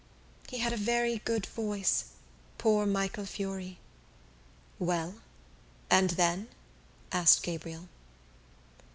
[0.49, 2.05] He had a very good voice,
[2.57, 3.77] poor Michael Furey."
[4.79, 5.21] "Well;
[5.91, 6.47] and then?"
[7.11, 7.87] asked Gabriel.